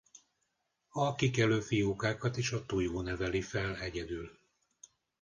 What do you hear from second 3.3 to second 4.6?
fel egyedül.